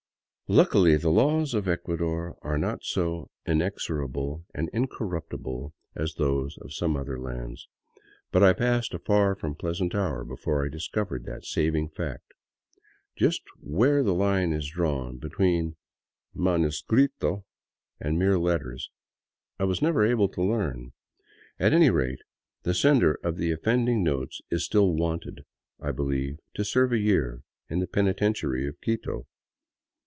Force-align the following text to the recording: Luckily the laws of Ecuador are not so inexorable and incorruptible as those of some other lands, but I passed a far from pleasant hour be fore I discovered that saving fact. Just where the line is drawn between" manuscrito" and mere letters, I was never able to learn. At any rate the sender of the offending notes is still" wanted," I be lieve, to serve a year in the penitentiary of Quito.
Luckily 0.49 0.97
the 0.97 1.09
laws 1.11 1.53
of 1.53 1.69
Ecuador 1.69 2.37
are 2.41 2.57
not 2.57 2.83
so 2.83 3.29
inexorable 3.45 4.43
and 4.53 4.69
incorruptible 4.73 5.73
as 5.95 6.15
those 6.15 6.57
of 6.57 6.73
some 6.73 6.97
other 6.97 7.17
lands, 7.17 7.69
but 8.33 8.43
I 8.43 8.51
passed 8.51 8.93
a 8.93 8.99
far 8.99 9.33
from 9.33 9.55
pleasant 9.55 9.95
hour 9.95 10.25
be 10.25 10.35
fore 10.35 10.65
I 10.65 10.67
discovered 10.67 11.23
that 11.23 11.45
saving 11.45 11.87
fact. 11.87 12.33
Just 13.15 13.43
where 13.61 14.03
the 14.03 14.13
line 14.13 14.51
is 14.51 14.67
drawn 14.69 15.19
between" 15.19 15.77
manuscrito" 16.35 17.45
and 18.01 18.19
mere 18.19 18.37
letters, 18.37 18.91
I 19.57 19.63
was 19.63 19.81
never 19.81 20.05
able 20.05 20.27
to 20.27 20.43
learn. 20.43 20.91
At 21.61 21.71
any 21.71 21.89
rate 21.91 22.23
the 22.63 22.73
sender 22.73 23.17
of 23.23 23.37
the 23.37 23.51
offending 23.53 24.03
notes 24.03 24.41
is 24.51 24.65
still" 24.65 24.91
wanted," 24.97 25.45
I 25.79 25.91
be 25.93 26.03
lieve, 26.03 26.39
to 26.55 26.65
serve 26.65 26.91
a 26.91 26.99
year 26.99 27.41
in 27.69 27.79
the 27.79 27.87
penitentiary 27.87 28.67
of 28.67 28.81
Quito. 28.81 29.27